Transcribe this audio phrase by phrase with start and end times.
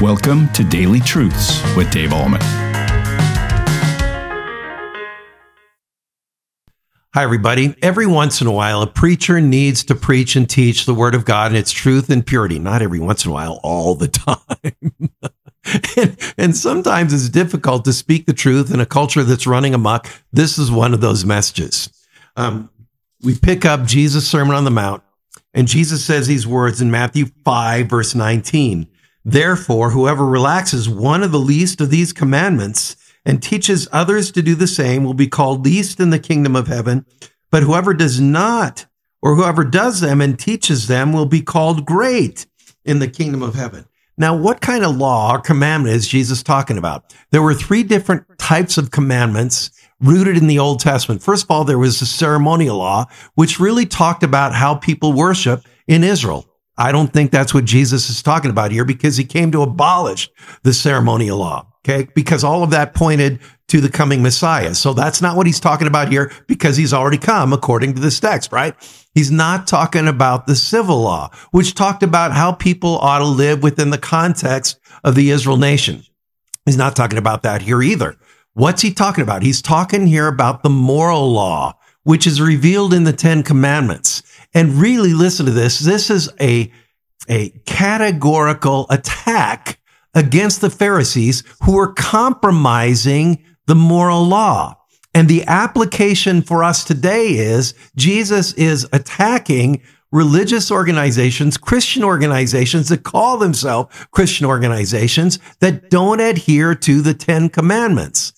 [0.00, 2.40] Welcome to Daily Truths with Dave Ahlman.
[7.12, 7.74] Hi, everybody.
[7.82, 11.26] Every once in a while, a preacher needs to preach and teach the word of
[11.26, 12.58] God and its truth and purity.
[12.58, 14.08] Not every once in a while, all the
[15.12, 15.12] time.
[15.98, 20.08] and, and, sometimes it's difficult to speak the truth in a culture that's running amok.
[20.32, 21.90] This is one of those messages.
[22.36, 22.70] Um,
[23.22, 25.02] we pick up Jesus' Sermon on the Mount,
[25.52, 28.89] and Jesus says these words in Matthew 5, verse 19.
[29.24, 34.54] Therefore, whoever relaxes one of the least of these commandments and teaches others to do
[34.54, 37.04] the same will be called least in the kingdom of heaven.
[37.50, 38.86] But whoever does not,
[39.20, 42.46] or whoever does them and teaches them will be called great
[42.84, 43.86] in the kingdom of heaven.
[44.16, 47.14] Now, what kind of law or commandment is Jesus talking about?
[47.30, 51.22] There were three different types of commandments rooted in the Old Testament.
[51.22, 55.64] First of all, there was the ceremonial law, which really talked about how people worship
[55.86, 56.46] in Israel.
[56.80, 60.30] I don't think that's what Jesus is talking about here because he came to abolish
[60.62, 61.66] the ceremonial law.
[61.84, 62.08] Okay.
[62.14, 64.74] Because all of that pointed to the coming Messiah.
[64.74, 68.18] So that's not what he's talking about here because he's already come according to this
[68.18, 68.74] text, right?
[69.14, 73.62] He's not talking about the civil law, which talked about how people ought to live
[73.62, 76.02] within the context of the Israel nation.
[76.64, 78.16] He's not talking about that here either.
[78.54, 79.42] What's he talking about?
[79.42, 84.22] He's talking here about the moral law, which is revealed in the Ten Commandments.
[84.52, 85.78] And really listen to this.
[85.78, 86.72] This is a,
[87.28, 89.78] a categorical attack
[90.14, 94.76] against the Pharisees who were compromising the moral law.
[95.14, 103.04] And the application for us today is Jesus is attacking religious organizations, Christian organizations that
[103.04, 108.32] call themselves Christian organizations that don't adhere to the Ten Commandments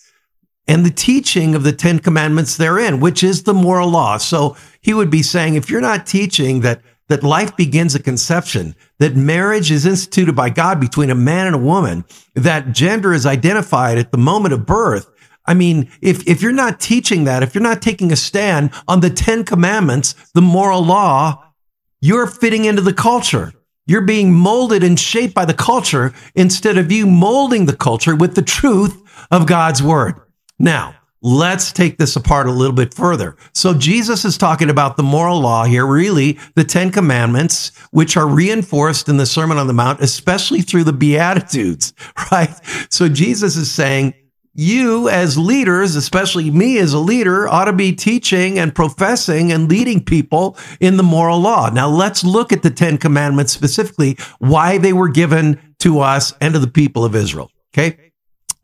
[0.69, 4.17] and the teaching of the Ten Commandments therein, which is the moral law.
[4.17, 8.75] So he would be saying, if you're not teaching that that life begins at conception,
[8.99, 13.27] that marriage is instituted by God between a man and a woman, that gender is
[13.27, 15.11] identified at the moment of birth.
[15.45, 19.01] I mean, if, if you're not teaching that, if you're not taking a stand on
[19.01, 21.53] the 10 commandments, the moral law,
[22.01, 23.53] you're fitting into the culture.
[23.87, 28.37] You're being molded and shaped by the culture instead of you molding the culture with
[28.37, 28.97] the truth
[29.31, 30.15] of God's word.
[30.63, 33.37] Now, Let's take this apart a little bit further.
[33.55, 38.27] So Jesus is talking about the moral law here, really the 10 commandments, which are
[38.27, 41.95] reinforced in the Sermon on the Mount, especially through the Beatitudes,
[42.33, 42.51] right?
[42.91, 44.15] So Jesus is saying,
[44.55, 49.71] you as leaders, especially me as a leader, ought to be teaching and professing and
[49.71, 51.71] leading people in the moral law.
[51.71, 56.53] Now let's look at the 10 commandments specifically, why they were given to us and
[56.53, 57.51] to the people of Israel.
[57.73, 58.11] Okay.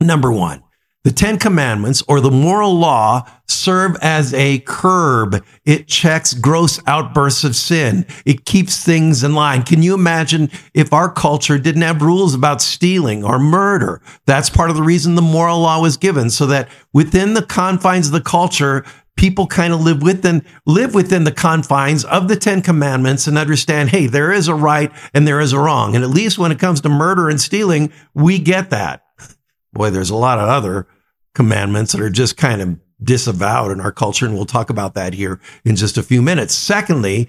[0.00, 0.62] Number one,
[1.08, 5.42] the Ten Commandments or the moral law serve as a curb.
[5.64, 8.04] It checks gross outbursts of sin.
[8.26, 9.62] It keeps things in line.
[9.62, 14.02] Can you imagine if our culture didn't have rules about stealing or murder?
[14.26, 18.08] That's part of the reason the moral law was given so that within the confines
[18.08, 18.84] of the culture,
[19.16, 23.88] people kind of live within live within the confines of the 10 commandments and understand
[23.88, 26.58] hey there is a right and there is a wrong and at least when it
[26.60, 29.02] comes to murder and stealing we get that
[29.72, 30.86] Boy, there's a lot of other
[31.38, 34.26] commandments that are just kind of disavowed in our culture.
[34.26, 36.52] And we'll talk about that here in just a few minutes.
[36.52, 37.28] Secondly,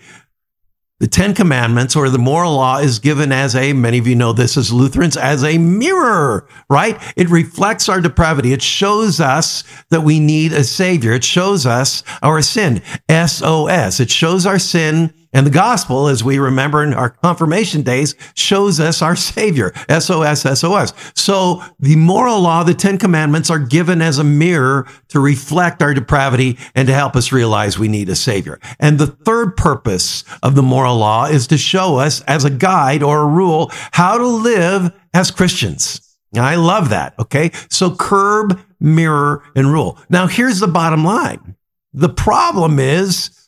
[0.98, 4.34] the Ten Commandments or the moral law is given as a, many of you know
[4.34, 7.00] this as Lutherans, as a mirror, right?
[7.16, 8.52] It reflects our depravity.
[8.52, 11.14] It shows us that we need a savior.
[11.14, 12.82] It shows us our sin.
[13.08, 14.00] SOS.
[14.00, 18.80] It shows our sin and the gospel, as we remember in our confirmation days, shows
[18.80, 19.72] us our Savior.
[19.88, 20.94] SOS, SOS.
[21.16, 25.94] So the moral law, the Ten Commandments are given as a mirror to reflect our
[25.94, 28.60] depravity and to help us realize we need a Savior.
[28.80, 33.04] And the third purpose of the moral law is to show us as a guide
[33.04, 36.02] or a rule how to live as Christians.
[36.36, 37.14] I love that.
[37.20, 37.52] Okay.
[37.70, 40.00] So curb, mirror, and rule.
[40.10, 41.56] Now here's the bottom line.
[41.94, 43.39] The problem is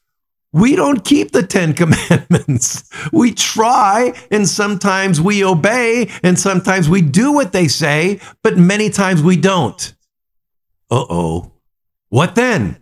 [0.53, 2.89] we don't keep the Ten Commandments.
[3.11, 8.89] We try, and sometimes we obey, and sometimes we do what they say, but many
[8.89, 9.93] times we don't.
[10.89, 11.51] Uh oh.
[12.09, 12.77] What then?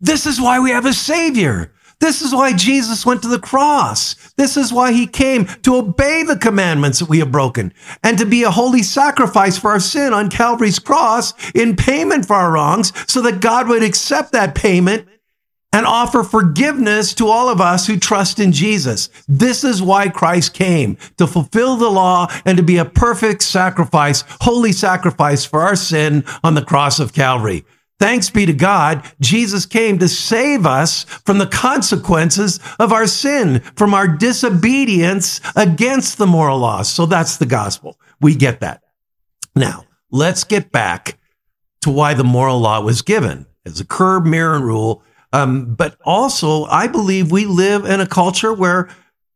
[0.00, 1.72] This is why we have a Savior.
[2.00, 4.14] This is why Jesus went to the cross.
[4.36, 7.72] This is why he came to obey the commandments that we have broken
[8.02, 12.36] and to be a holy sacrifice for our sin on Calvary's cross in payment for
[12.36, 15.06] our wrongs so that God would accept that payment
[15.74, 19.10] and offer forgiveness to all of us who trust in Jesus.
[19.26, 24.22] This is why Christ came to fulfill the law and to be a perfect sacrifice,
[24.42, 27.64] holy sacrifice for our sin on the cross of Calvary.
[27.98, 33.58] Thanks be to God, Jesus came to save us from the consequences of our sin,
[33.76, 36.88] from our disobedience against the moral laws.
[36.88, 37.98] So that's the gospel.
[38.20, 38.82] We get that.
[39.56, 41.18] Now, let's get back
[41.80, 45.02] to why the moral law was given as a curb, mirror, and rule.
[45.34, 48.88] Um, but also, I believe we live in a culture where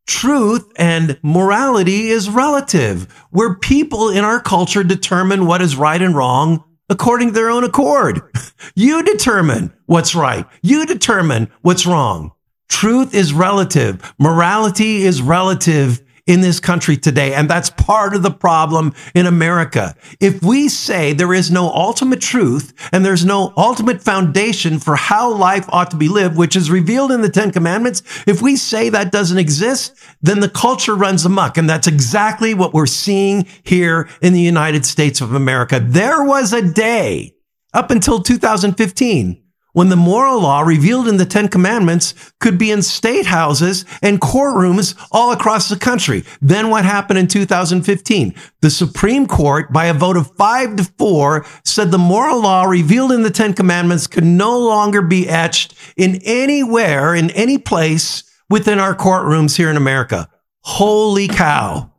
[0.07, 6.15] truth and morality is relative, where people in our culture determine what is right and
[6.15, 8.21] wrong according to their own accord.
[8.75, 10.45] You determine what's right.
[10.61, 12.31] You determine what's wrong.
[12.69, 14.13] Truth is relative.
[14.19, 17.33] Morality is relative in this country today.
[17.33, 19.95] And that's part of the problem in America.
[20.19, 25.33] If we say there is no ultimate truth and there's no ultimate foundation for how
[25.33, 28.89] life ought to be lived, which is revealed in the Ten Commandments, if we say
[28.89, 31.57] that doesn't exist, then the culture runs amok.
[31.57, 35.79] And that's exactly what we're seeing here in the United States of America.
[35.83, 37.33] There was a day
[37.73, 42.81] up until 2015 when the moral law revealed in the Ten Commandments could be in
[42.81, 46.23] state houses and courtrooms all across the country.
[46.41, 48.35] Then what happened in 2015?
[48.61, 53.11] The Supreme Court, by a vote of five to four, said the moral law revealed
[53.11, 58.79] in the Ten Commandments could no longer be etched in anywhere, in any place within
[58.79, 60.29] our courtrooms here in America.
[60.61, 61.91] Holy cow.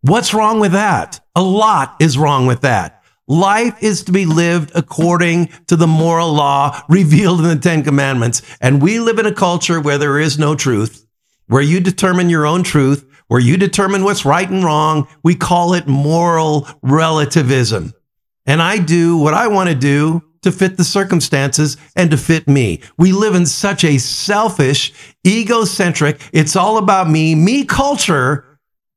[0.00, 1.20] What's wrong with that?
[1.34, 2.95] A lot is wrong with that.
[3.28, 8.40] Life is to be lived according to the moral law revealed in the Ten Commandments.
[8.60, 11.04] And we live in a culture where there is no truth,
[11.48, 15.08] where you determine your own truth, where you determine what's right and wrong.
[15.24, 17.92] We call it moral relativism.
[18.46, 22.46] And I do what I want to do to fit the circumstances and to fit
[22.46, 22.80] me.
[22.96, 24.92] We live in such a selfish,
[25.26, 28.44] egocentric, it's all about me, me culture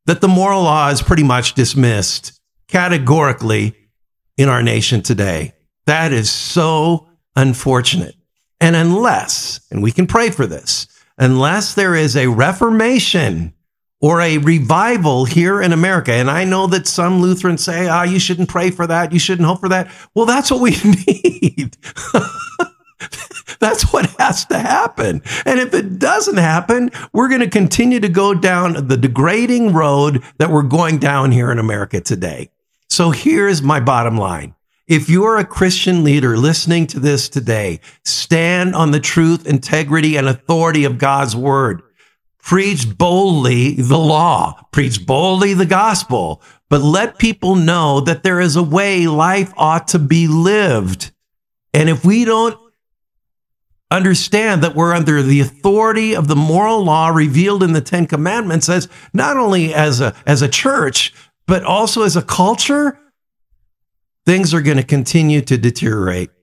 [0.05, 3.75] that the moral law is pretty much dismissed categorically
[4.39, 5.51] in our nation today.
[5.85, 8.15] That is so unfortunate.
[8.61, 10.87] And unless, and we can pray for this,
[11.17, 13.53] unless there is a reformation
[13.99, 18.03] or a revival here in America, and I know that some Lutherans say, ah, oh,
[18.03, 19.91] you shouldn't pray for that, you shouldn't hope for that.
[20.15, 21.75] Well, that's what we need.
[23.59, 25.21] That's what has to happen.
[25.45, 30.23] And if it doesn't happen, we're going to continue to go down the degrading road
[30.37, 32.51] that we're going down here in America today.
[32.99, 34.55] So here's my bottom line.
[34.85, 40.27] If you're a Christian leader listening to this today, stand on the truth, integrity, and
[40.27, 41.81] authority of God's word.
[42.43, 48.57] Preach boldly the law, preach boldly the gospel, but let people know that there is
[48.57, 51.13] a way life ought to be lived.
[51.73, 52.59] And if we don't
[53.89, 58.67] understand that we're under the authority of the moral law revealed in the Ten Commandments
[58.67, 61.13] as not only as a, as a church,
[61.49, 62.97] but also as a culture,
[64.27, 66.29] things are going to continue to deteriorate.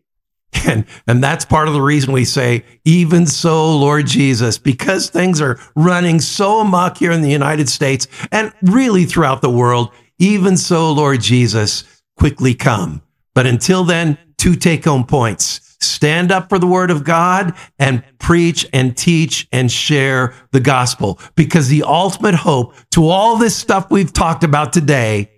[0.67, 5.41] And, and that's part of the reason we say, even so, Lord Jesus, because things
[5.41, 10.57] are running so amok here in the United States and really throughout the world, even
[10.57, 11.85] so, Lord Jesus,
[12.17, 13.03] quickly come.
[13.35, 15.66] But until then, two take home points.
[15.81, 21.19] Stand up for the word of God and preach and teach and share the gospel
[21.35, 25.31] because the ultimate hope to all this stuff we've talked about today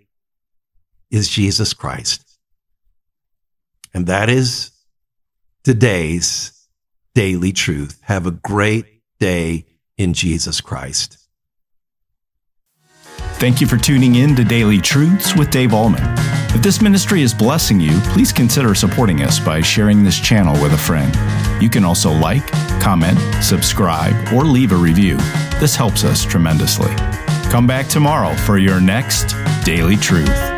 [1.10, 2.24] is Jesus Christ.
[3.92, 4.70] And that is
[5.64, 6.68] today's
[7.14, 7.98] daily truth.
[8.02, 8.86] Have a great
[9.18, 11.18] day in Jesus Christ.
[13.38, 16.37] Thank you for tuning in to Daily Truths with Dave Ahlman.
[16.50, 20.72] If this ministry is blessing you, please consider supporting us by sharing this channel with
[20.72, 21.14] a friend.
[21.62, 22.46] You can also like,
[22.80, 25.16] comment, subscribe, or leave a review.
[25.60, 26.94] This helps us tremendously.
[27.50, 30.57] Come back tomorrow for your next Daily Truth.